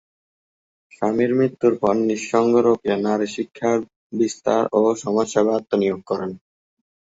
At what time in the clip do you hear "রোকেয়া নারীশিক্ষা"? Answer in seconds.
2.67-3.71